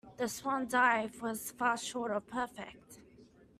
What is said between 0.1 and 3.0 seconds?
The swan dive was far short of perfect.